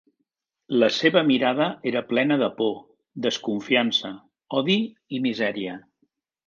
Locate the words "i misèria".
5.19-5.83